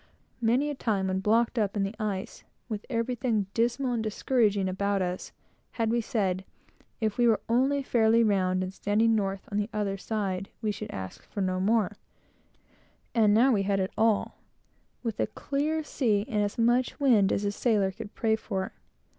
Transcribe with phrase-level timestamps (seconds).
[0.41, 4.99] Many a time, when blocked up in the ice, with everything dismal and discouraging about
[4.99, 5.31] us,
[5.73, 6.43] had we said,
[6.99, 10.89] if we were only fairly round, and standing north on the other side, we should
[10.89, 11.97] ask for no more:
[13.13, 14.39] and now we had it all,
[15.03, 18.73] with a clear sea, and as much wind as a sailor could pray for.